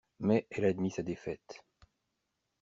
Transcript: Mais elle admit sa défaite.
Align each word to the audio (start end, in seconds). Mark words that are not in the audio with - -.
Mais 0.19 0.47
elle 0.49 0.65
admit 0.65 0.89
sa 0.89 1.03
défaite. 1.03 1.63